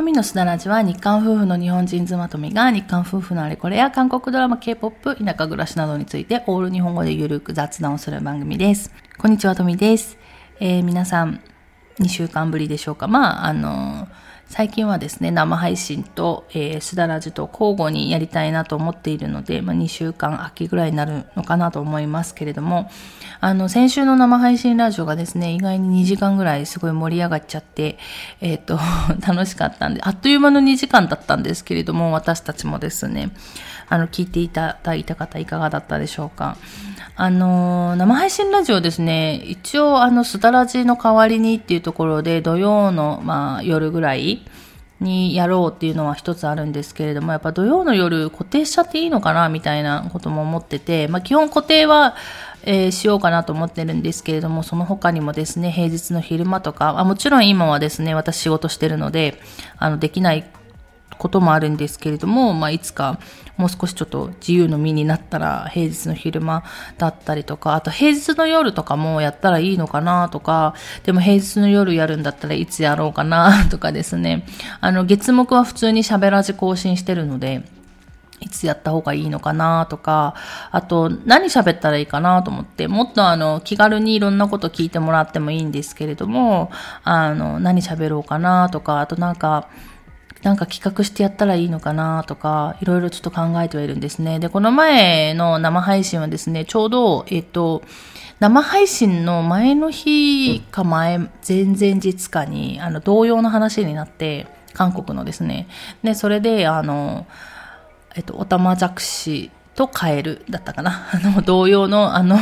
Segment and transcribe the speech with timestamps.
[0.00, 8.94] 富のすだらじは日韓夫婦の日本人妻富が日韓夫婦のあれこれや韓国ドラマ K-POP、田舎暮らしなどについてオール日本語でゆるく雑談をする番組です。
[9.18, 10.16] こんにちは、富です。
[10.58, 11.42] えー、皆さん、
[11.98, 13.08] 2週間ぶりでしょうか。
[13.08, 22.90] まあ、あのー最近はですね、生配信と、えー、すだらじと交互にやりたいなと思っているので、まあ、2週間秋ぐらいになるのかなと思いますけれども、
[23.38, 27.96] あの、先週の生配信ラジオがですね、意外に2時間ぐらいすごい盛り上がっちゃって、
[28.40, 28.80] えっ、ー、と、
[29.24, 33.30] 楽しかったんで、あっという間の2時間だったんですけれども、私たちもですね、
[33.88, 36.56] あの、聞いていただいた方いかがだったでしょうか。
[37.22, 44.42] あの、生配信ラジオですね、一応、あの、すだらじの代わりにっていうところで、土曜の、まあ、夜ぐらい
[45.00, 52.16] にやろうっていうのは一つあるんですけれども、やっぱ土曜の夜固定しちゃっていいのかな、みたいなことも思ってて、まあ、基本固定は、
[52.62, 59.42] えー、しようかなと思ってるんですけれども、その他にもですね、平日の昼間とか、あもちろん今はですね、私仕事してるので、
[59.76, 60.46] あの、できない
[61.18, 63.20] こともあるんですけれども、まあ、いつか
[63.56, 66.64] もう少しちょっと自由の身になったら平日の昼間
[66.96, 74.46] だったりとか、あと平日の夜とかもやったらいいのかなとか、でも平日の夜やるんだったらいつやろうかなとかですね、
[74.80, 77.64] あの月目は普通に喋らじ更新してるので、
[78.40, 80.34] いつやった方がいいのかなとか、
[80.70, 86.70] あと何喋ったらいいかなと思って、もっとあの気軽にいろんなこと聞いてもらってもいいんですけれども、
[87.04, 89.68] あの何喋ろうかなとか、あとなんか、
[90.42, 94.38] なんか企画してやったらいいのかなとか、いろいろちょっと考えてはいるんですね。
[94.38, 97.82] で、この前の生配信はですね、ちょうど、えっと、
[98.40, 105.68] 生配信の前の日か前、前々日かに、あの、同様の話になって、韓国のですね。
[106.02, 107.26] で、それで、あの、
[108.16, 111.08] えっと、おたまじゃくしとカエルだったかな。
[111.12, 112.38] あの、同様の、あの、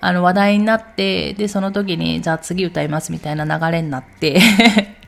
[0.00, 4.40] あの話題になって、で、その時に、じゃあ次歌いますみたいな流れになって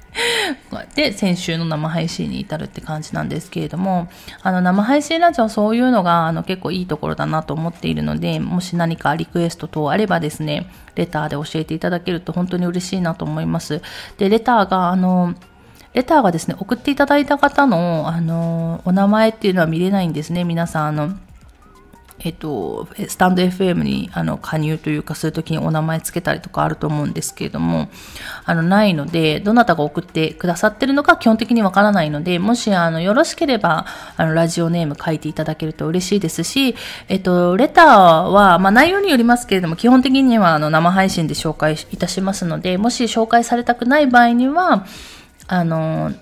[0.94, 4.08] で、先週の生配信に至るって感じなんですけれども、
[4.42, 13.82] あの、生配信ラジオはそういうのが、あの、結構いいところだなと思っているので、もし何かリクエスト等あればですね、レターで教えていただけると本当に嬉しいなと思います。
[14.19, 15.34] で、レターが、あの、
[15.94, 20.44] レターがですね、送っていただいた方の、あの、お名前っていうのは見れないんですね。
[20.44, 21.15] 皆さん、あの、
[22.20, 27.88] えっと、スタンド FM にあの加入というか、そういう時にお名前つけたりとかあると思うんですけれども、
[28.44, 33.86] あの、ないので、どなたが送ってくださってるのか基本的にわからないので、もし、あの、よろしければ、
[34.16, 36.76] あの、ラジオネーム書いていただけると嬉しいですし、
[37.08, 37.86] えっと、レター
[38.22, 44.86] は、まあ、内容によりますけれども、基本的には、あの、生配信で紹介いたしますので、もし紹介されたくない場合には、
[45.47, 46.12] あの、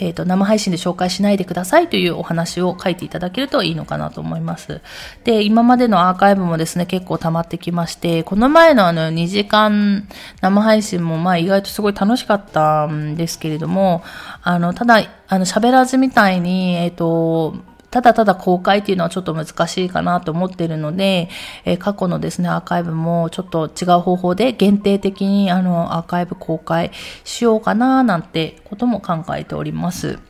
[0.00, 4.80] えっ、ー、と、生配信で紹介しないでくださいというお話を書いていただけるといいのかなと思います。
[5.24, 10.08] で、今までのアーカイブもですね、結構溜まってきまして、この前のあの2時間
[10.40, 14.02] 生配信もまあ意外とすごい楽しかったんですけれども、
[14.42, 21.28] あの、ただ、あの、喋らずみたいに、えっ、ー、と、ただただ公開っていうのはちょっと難しいかなと思ってるので、
[21.64, 26.92] えー、過去のですね、アーカイブもちょっと違う方法で限定的にあの、アーカイブ公開
[27.24, 30.29] しようかななんてことも考えております。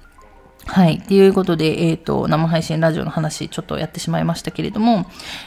[0.66, 1.00] はい。
[1.00, 5.06] ということで、えっ、ー、と、生配信ラジオの話、ちょっとやってしまいましたけれども、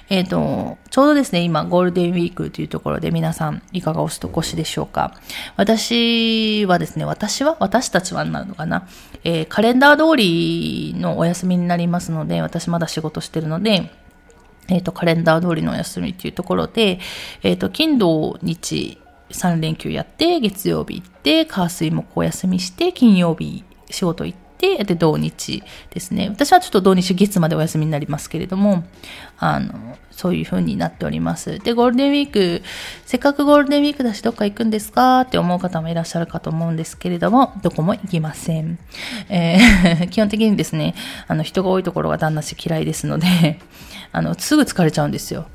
[0.10, 5.14] えっ、ー、と、ちょうどですね、今、ゴールデンウィークというところで皆さん、いかがお過ごしでしょうか？
[5.56, 7.56] 私はですね、私は？
[7.60, 8.88] 私たちはなるのかな？
[9.24, 13.92] えー、カレンダー通りのお休みになりますので、私まだ仕事してるので、
[14.68, 17.00] えっ、と、カレンダー通りのお休みっていうところで、
[17.44, 18.98] えっ、と、金土日
[19.30, 26.30] 3連休やって、月曜日行って、火水木お休みして、金曜日仕事行って、て、で、土日ですね。
[26.30, 28.86] 私はちょっと土日月までお休みになりますけれども、
[29.38, 31.60] あの、そういう風になっております。
[31.60, 32.62] で、ゴールデンウィーク、
[33.06, 38.80] せっかくゴールデンウィークだしどっか行くんですかって思う方もいらっしゃるかと思うんですけれども、どこも行きません。
[39.30, 40.96] えー、 基本的にですね、
[41.28, 43.60] あの、人が多いところが旦那し嫌いですので、
[44.14, 45.48] あの、すぐ疲れちゃうんですよ。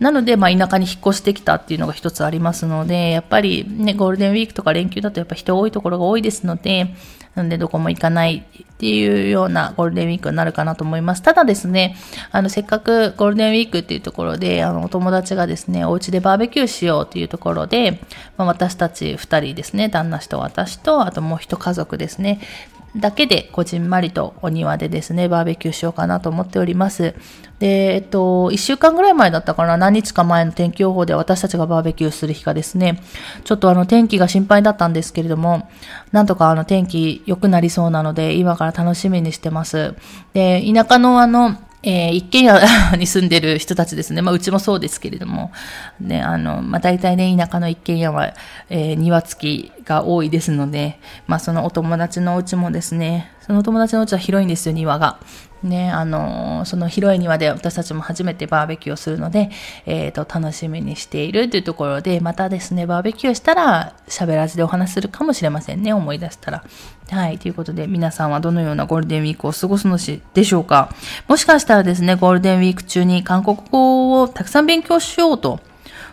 [0.00, 6.94] なので、まあ、田舎に引っ越してきたっていうのが一つありますので、やっぱりね、ゴールデンウィークとか連休だとやっぱ人多いところが多いですので、
[7.34, 11.22] なんでどこも行かないっていうようなゴールデンウィークになるかなと思います。
[11.22, 11.96] ただですね、
[12.30, 18.02] あの、せっかくゴールデンウィークっていうところで、あの、お友達がですね、お家でバーベキューしようというところで、
[18.36, 22.40] まあ、私たち二人ですね、旦那氏と私と、あともう一家族ですね、
[22.96, 27.14] だけでこじんまりとお庭でですね、バーベキューしようかなと思っております。
[27.58, 33.00] で、えっと、一週間ぐらい前だったかな、何日か前の天気予報で私たちがバーベキューする日がですね、
[33.44, 35.70] ちょっとあの天気が心配だったんですけれども、
[36.10, 39.94] なんとかあの天気良くなりそうなので、今から楽しみにしてます。
[40.34, 44.22] で、田舎のあの、えー、一軒家に住んでる人たちですね。
[44.22, 45.50] まあ、うちもそうですけれども。
[46.00, 48.34] ね、あの、まあ、大体ね、田舎の一軒家は、
[48.70, 55.18] えー、庭付きが多いですので、まあ、そのお友達のお家もですね、そのお友達のうちは広いんですよ、庭が。
[55.62, 59.50] ね、あの、その広い庭で私たちも初めてバーベキューをするので、
[59.86, 66.64] えっ、ー、と、楽しみにしているというところで、またですね、バーベキューしたら喋らずでお話するかもしれませんね、思い出したら。
[67.10, 67.38] はい。
[67.38, 69.98] ということで、皆さんはどのようなゴールデンウィークを過ごすの
[70.34, 70.94] でしょうか
[71.28, 75.60] もしかしたらですね、ゴールデンウィーク中に韓国語をたくさん勉強しようと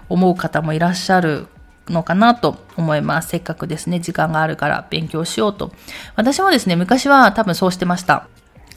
[0.10, 1.48] 思う方もいらっしゃる
[1.88, 3.30] のかなと思います。
[3.30, 5.72] せっかくですね、時間があるから勉強しようと。
[6.16, 8.28] 私もですね、昔は多分そうしてました。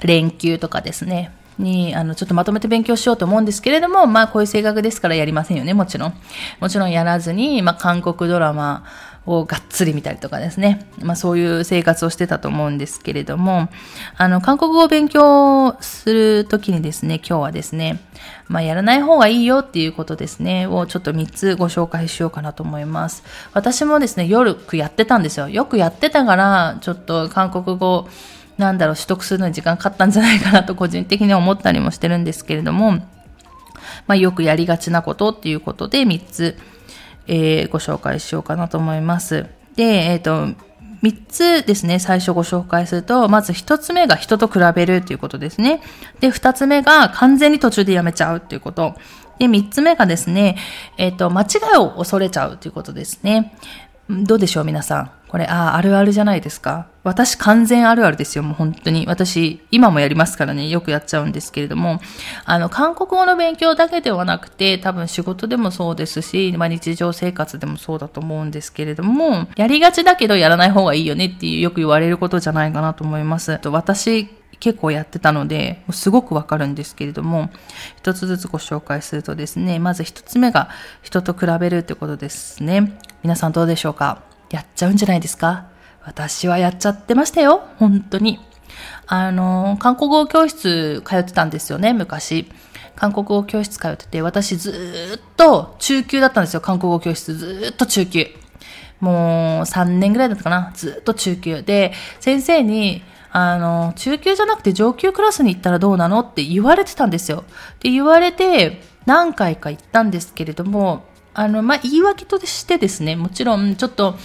[0.07, 1.33] 連休とかですね。
[1.59, 6.15] に、あの、ちょっとまとめて勉強しようと思うんですけれども、まあ、こういう性格ですからやりませんよね、もちろん。
[6.61, 8.85] もちろんやらずに、まあ、韓国ドラマ
[9.27, 10.89] をがっつり見たりとかですね。
[11.01, 13.69] まあ、そういう生活をしてたと思うんですけれども、
[14.17, 18.01] あの、韓国語を勉強するときにですね、今日はですね、
[18.49, 23.23] まあ、やらない方がいいよっていうことですね、をちょっと3つご紹介しようかなと思います。
[23.53, 25.49] 私もですね、夜やってたんですよ。
[25.49, 28.09] よくやってたから、ちょっと韓国語、
[28.59, 32.93] なんだろう、取得するのに時間かかったんじゃないかなと個人的に思ったりもしてるんですけれども、
[34.07, 36.57] まあ、よくやりがちなことっていうことで3つ、
[37.27, 39.47] えー、ご紹介しようかなと思います。
[39.77, 40.55] で、えっ、ー、と、
[41.03, 45.83] 3つですね、最初ご紹介すると、まず1つ目が人と比べるということですね。
[46.21, 48.95] で、2つ目が完全に途中でやめちゃうということ。
[49.39, 50.57] で、3つ目がですね、
[50.99, 53.57] えっ、ー、と、間違いを恐れちゃうということですね。
[54.13, 55.11] どうでしょう、皆さん。
[55.29, 56.87] これ、ああ、あるあるじゃないですか。
[57.05, 59.07] 私完全あるあるですよ、もう本当に。
[59.07, 62.01] 私、今もやりますからね、よくやっちゃうんですけれども、
[62.45, 73.59] あの、韓国語の勉強だけではなくて、多分仕事でもそうですし、まあ日常生活でもそうだと思うんですけれども、やりがちだけどやらない方がいいよねっていうよく言われることじゃないかなと思います。
[73.65, 74.29] 私、
[74.61, 77.51] 結構やってたので、すごくわかるんですけれども、
[77.97, 80.69] 一つずつご紹介するとですね、まず一つ目が
[81.03, 82.97] 人と比べるってことですね。
[83.23, 84.23] 皆さんどうでしょうか？
[84.51, 85.67] やっちゃうんじゃないですか？
[86.05, 87.63] 私はやっちゃってましたよ。
[87.79, 88.41] 本当に。
[89.07, 92.51] あの、韓国語教室通ってたんですよね、昔。
[92.97, 97.35] 韓国語教室通ってて、私ずっと中級だったんですよ、韓国語教室。
[97.35, 98.27] ずっと中級。
[98.99, 100.73] もう3年ぐらいだったかな。
[100.75, 101.63] ずっと中級。
[101.63, 106.21] で、先生に、あの、中級じゃなくて上級クラスに行ったらどうなの？
[106.21, 107.45] って言われてたんですよ。
[107.79, 111.05] で、言われて、何回か行ったんですけれども、
[111.35, 114.17] あの、まあ、言い訳としてですね、もちろん、ちょっと、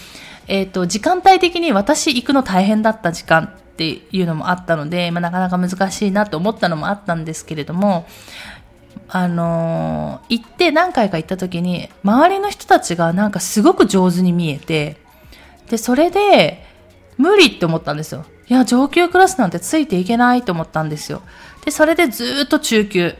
[0.47, 8.05] えっ、ー、と、時間帯的に私行くの大変だった時間っていうのもあったので、まあ、なかなか難しいなと思ったのもあったんですけれども、
[9.09, 14.97] あのー、行って何回か行った時に、周りの人たちがなんかすごく上手に見えて、
[15.69, 16.65] で、それで、
[17.17, 18.25] 無理って思ったんですよ。
[18.47, 21.21] いや、上級クラスなんてついていけないと思ったんですよ。
[21.65, 23.15] で、それでずっと中級、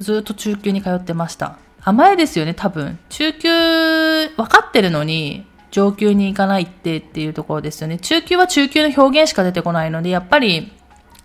[0.00, 1.58] ずっと中級に通ってました。
[1.84, 2.98] 甘いですよね、多分。
[3.08, 7.98] 中級、分かってるのに、上級に行かないってっていうところですよね。
[7.98, 10.72] 中級は中級の表現しか出てこないので、やっぱり、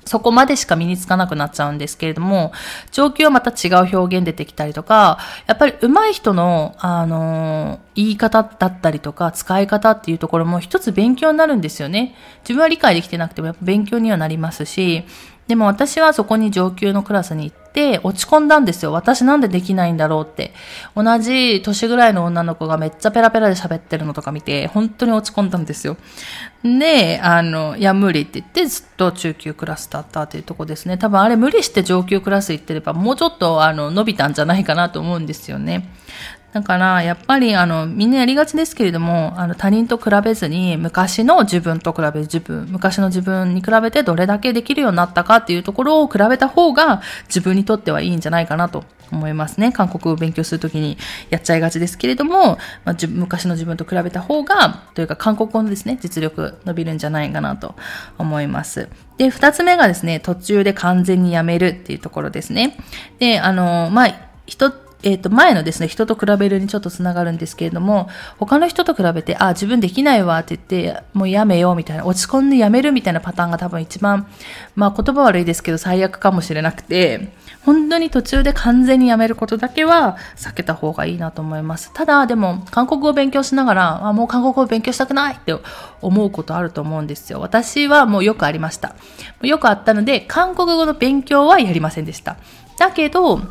[0.08, 2.54] そこまでしか身につかなくなっちゃうんですけれども、
[2.92, 12.16] 上級はまた違う表現出てきたりとか、やっぱり上手い人の、あの言い方だったりとか、使い方っていうところも一つ勉強になるんですよね。
[12.42, 15.04] 自分は理解できてなくてもやっぱ勉強にはなりますし、
[15.48, 18.92] でも私はそこに上級のクラスに行って落ち込んだんですよ。
[18.92, 20.54] 私なんでできないんだろうって。
[20.96, 25.96] 同じ年ぐらいの女の子がめっちゃペラペラで喋ってるのとか見て、本当に落ち込んだんですよ。
[26.64, 30.98] で、あの、いや、無理って言ってずっと中級クラスだったっていうとこですね。
[30.98, 35.90] 多分あれ無理して上級クラス行ってればもうちょっとあの伸びたんじゃないかなと思うんですよね。
[36.54, 49.72] だから、やっぱり、あの、みんなやりがちですけれども、あの、他人と比べずに、昔の自分と比べる自分、昔の自分に比べてどれだけできるようになったかっていうところを比べた方が、自分にとってはいいんじゃないかなと思いますね。
[49.72, 50.98] 韓国を勉強するときに
[51.30, 57.76] やっちゃいがちですけれども、まあ、昔の自分と比べた方が、というか韓国語のですね、実力伸びるんじゃないかなと
[58.18, 58.90] 思います。
[59.18, 62.78] で、二つ目がですね、途中で完全にやめるっていうところですね。
[63.20, 64.72] で、あの、まあ、一
[65.08, 68.10] えっ、ー、と、前のですね、人と比べるにちょっとつながるんですけれども、
[68.40, 74.28] 他の人と比べて、あ、自分できないわって言って、もうやめようみたいな、落ち込んでやめるみたいなパターンが多分一番、
[74.76, 77.30] まあ言葉悪いですけど最悪かもしれなくて、
[77.64, 81.92] 本当に途中で完全にやめることだけは避けた方がいいなと思います。
[81.94, 85.56] ただ、でも、韓国語を勉強しながら、あ、もう韓国語を勉強したくないって
[86.02, 87.40] 思うことあると思うんですよ。
[87.40, 88.96] 私はもうよくありました。
[89.42, 92.36] よくあったので、韓国語の勉強はやりませんでした。
[92.78, 93.42] だけど、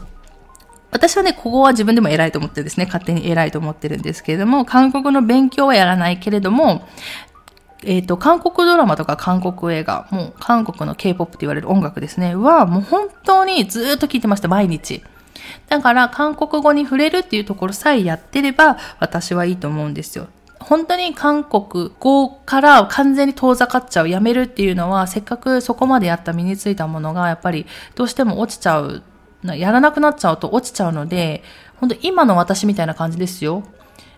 [0.97, 6.89] 私はね、ここは自分でも偉いと思ってですね、勝手に偉いと思ってるんですけれども、韓国の勉強はやらないけれども、
[7.85, 15.03] えっ、ー、と、韓国ドラマとか韓国映画、もう韓国の K-POP って言われる音楽ですね、は、もう本当にずっと聴いてました、毎日。
[15.69, 20.29] だから、韓国語に触れるっていうところさえやってれば、私はいいと思うんですよ。
[20.59, 29.03] 本当に韓国語から完全に遠ざかっちゃう、やめるっていうのは、せっかくそこまでやった身についたものが、やっぱりどうしても落ちちゃう、
[29.55, 31.43] やらなくなっちゃうと落ちちゃうので、
[31.77, 33.63] 本当今の私みたいな感じですよ。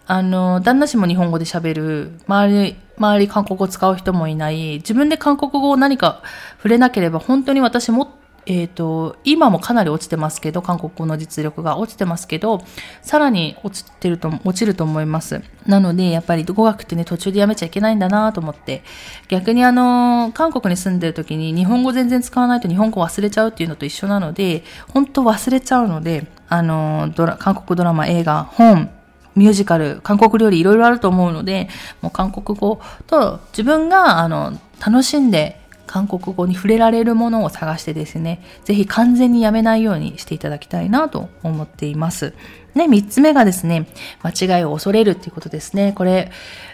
[0.07, 6.23] あの、旦那氏も日本語で喋る、周り、周り韓国語使う人もいない、自分で韓国語を何か
[6.57, 8.17] 触れなければ本当に私も
[8.51, 12.63] え、ー、と、今もかなり落ちてますけど、韓国語の実力が落ちてますけど、
[13.03, 15.43] さらに落ちてると、落ちると思います。
[15.67, 18.83] なので、やっぱり語学ってね、途中でやめちゃいけないんだなと思って、
[19.29, 24.65] 逆にあの、韓国に住んでる時に日本語全然使わないと日本語忘れちゃうっていうのと一緒なので、
[24.95, 28.91] 本当忘れちゃうので、あの、ドラ、韓国ドラマ、映画、本、
[29.37, 31.69] ミュージカル、韓国料理いろいろあると思うので、
[32.01, 35.58] もう韓国語と自分が、あの、楽しんで
[35.89, 42.35] 韓国語に触れられるものを探してですね、ぜひ完全にやめないようにしていただきたいなと思っています。
[42.79, 43.87] ね、三つ目がですね、
[44.23, 45.93] 間違いを恐れるっていうことですね。
[45.93, 46.31] これ、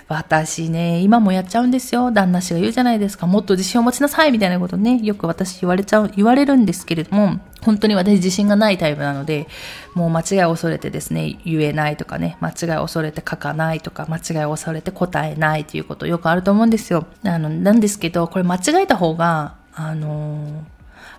[0.06, 2.12] 私ね、今もやっちゃうんですよ。
[2.12, 3.26] 旦那氏が言うじゃないですか。
[3.26, 9.48] もっと自信を持ちなさいみたいなことね、よく私言われちゃう、言われるんですけれども、本当に私自信がないタイプなので、
[9.94, 17.06] もう間違いを恐れてですね、言えないとかね、間違いを恐れて書かないとか、間違いを恐れて答えないということよくあると思うんですよ。
[17.24, 20.73] あの、なんですけど、これ間違えた方が、あのー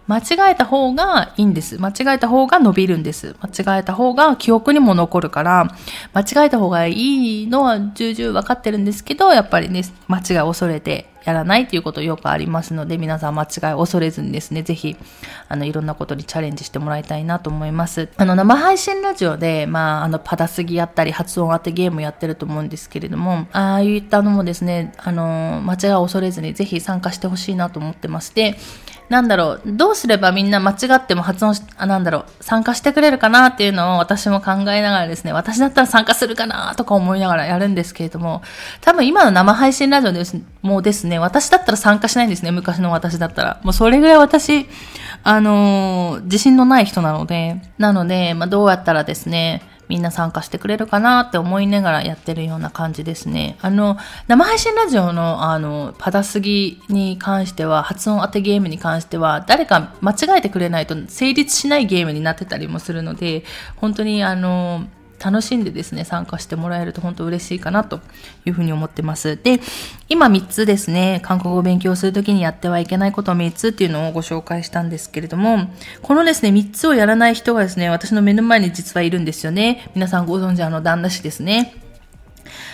[0.07, 1.77] 間違えた方がいいんです。
[1.79, 3.35] 間違えた方が伸びるんです。
[3.41, 5.75] 間違えた方が記憶にも残るから、
[6.13, 14.95] 間違えた方がいいのは重々分かってるんですけど、やっぱりね、間違いを恐れてやらないということよくありますので、皆さん間違いを恐れずにですね、ぜひ、
[15.49, 18.09] あの、いろんなことにチャレンジしてもらいたいなと思います。
[18.17, 28.57] あの、生配信ラジオで、まあ、あの、パダスギやったり、発音当てゲームやってると思うんですけれども、ああいったのもですね、あの、間違いを恐れずに、ぜひ参加してほしいなと思ってまして、
[29.09, 38.41] なんだろう、どうすればみんな間違っても発音し、あ、なんだろう、参加してくれるかなっていうのを私も考えながらですね、私だったら参加するかなとか思いながらやるんですけれども、
[38.81, 43.59] 多分今の生配信ラジオですもうですね、私だったら参加しないんですね、昔の私だったら。
[43.63, 44.67] もうそれぐらい私、
[45.23, 53.57] あのー、自信のない人なので、なので、まあ、どうやったらですね、みんな参加してくれるかなって思いながらやってるような感じですね。
[53.61, 63.43] あの、生配信ラジオの、あの、パダすぎに関しては、発音当てゲームに関しては、誰か間違えてくれないと成立しないゲームになってたりもするので、
[63.75, 64.85] 本当にあの、
[65.25, 67.99] 楽しんでですね、参加してもらえると本当嬉しいかなと
[68.45, 69.39] いうふうに思ってます。
[69.41, 69.59] で、
[70.07, 75.71] 今3つですね、韓国語を勉強するときにやってはいけないこと3つっていうのをご紹介したんですけれども、
[76.03, 79.89] このですね、3つをやらない人がですね、私の目の前に実はいるんですよね。
[79.95, 81.73] 皆さんご存知あの旦那氏ですね。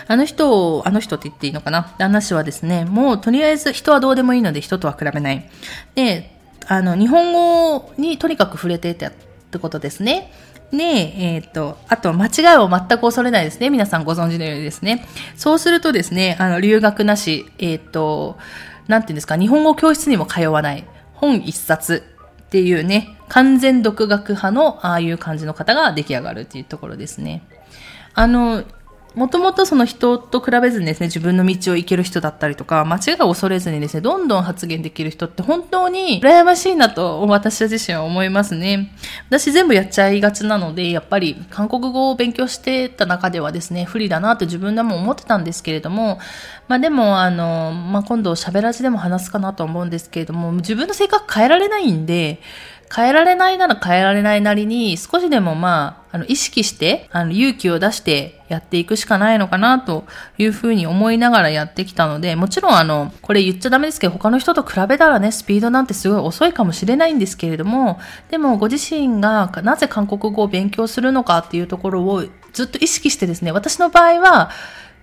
[0.07, 1.95] あの人を、あの人って言っていいのかな？
[1.97, 5.49] 旦那氏はですね、もうとりあえず人はどうでもいいので人とは比べない。
[5.95, 6.35] で、
[6.67, 9.13] あの、日本語にとにかく触れてたっ
[9.51, 10.33] てことですね。
[10.71, 13.69] ね、ええっ、ー、と、あと、間違いを全く恐れないですね。
[13.69, 15.05] 皆さんご存知のようにですね。
[15.35, 18.37] そうするとですね、あの、留学なし、えっ、ー、と、
[18.87, 22.03] なんていうんですか、日本語教室にも通わない、本一冊
[22.43, 27.43] っていうね、完全独学派の、ああいう感じの方が出来上がるっていうところですね。
[28.13, 28.63] あの、
[29.13, 38.95] もともとその人と比べずにですね、自分の道を行ける人だったりとか、間違いを恐れずにですね、どんどん発言できる人って本当に羨ましいなと私自身は思いますね。
[39.27, 46.19] 私全部やっちゃいがちなので、やっぱり韓国語を勉強してた中ではですね、不利だなって自分でも思ってたんですけれども、
[46.69, 52.39] まあでも、あの、まあ今度喋らずでも話すかなと思うんですけれども、自分の性格変えられないんで、
[52.93, 60.05] 変えられないなら変えられないなりに、少しでもまあ、あの、意識して、あの、勇気を出してやっていくしかないのかな、と
[60.37, 74.49] いうふうに思いながらやってきたので、もちろんあの、これ言っちゃダメですけど、他の人と比べたらね、スピードなんてすごい遅いかもしれないんですけれども、でもご自身がなぜ韓国語を勉強するのかっていうところをずっと意識してですね、私の場合は、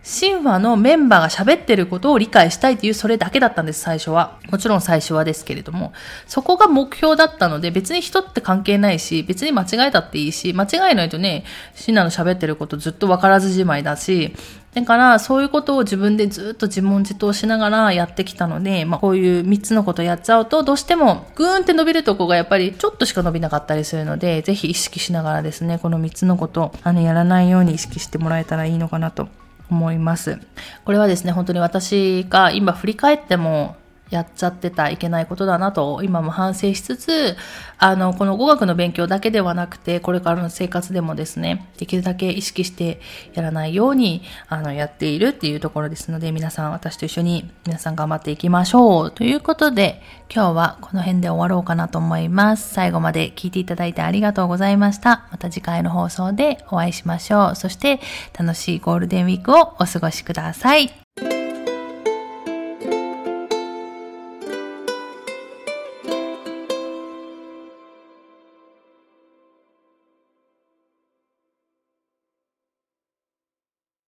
[0.08, 4.38] 神話のメンバーが喋ってることを理解したいというそれだけだったんです、最初は。
[4.50, 5.92] もちろん最初はですけれども。
[6.26, 11.44] そこが目標だったので、別に人って関係ないし、別に間違えたっていいし、間違えないとね、
[11.78, 14.34] 神話の喋ってることずっと分からずじまいだし、
[14.72, 29.28] だから、そういうことを自分でずっと自問自答しながらやってきたので、まあ、こういう3つのことやっちゃうと、どうしても、ぐーんって伸びるとこがやっぱりちょっとしか伸びなかったりするので、ぜひ意識しながらですね、この3つのこと、あの、やらないように意識してもらえたらいいのかなと
[29.70, 30.38] 思います。
[30.84, 33.76] これはですね、本当に私が今振り返っても、
[34.10, 37.36] やっちゃってたいけないことだなと今も反省しつつ、
[37.78, 43.00] あの、この語学の勉強だけではなくて、これからの生活でもですね、できるだけ意識して
[43.34, 49.10] やらないように、あの、やっているっていうところですので、皆さん、私と一緒に皆さん頑張っていきましょう。
[49.10, 50.02] ということで、
[50.34, 52.74] 今日はこの辺で終わろうかなと思います。
[52.74, 55.28] 最後まで聞いていただいてありがとうございました。
[55.30, 57.56] また次回の放送でお会いしましょう。
[57.56, 58.00] そして、
[58.38, 60.90] 楽しいゴールデンウィークをお過ごしください。